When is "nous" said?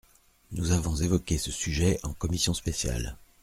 0.53-0.71